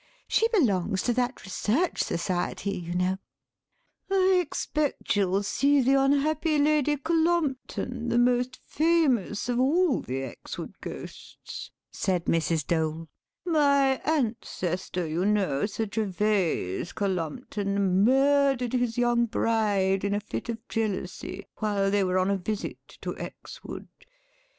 [0.27, 3.19] She belongs to that Research Society, you know."
[4.09, 10.73] "I expect she'll see the unhappy Lady Cullumpton, the most famous of all the Exwood
[10.81, 12.65] ghosts," said Mrs.
[12.65, 13.09] Dole;
[13.45, 20.67] "my ancestor, you know, Sir Gervase Cullumpton, murdered his young bride in a fit of
[20.67, 23.87] jealousy while they were on a visit to Exwood.